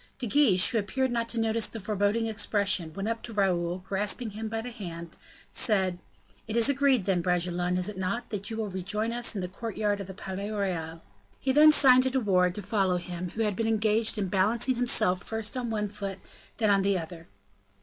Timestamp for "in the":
9.35-9.47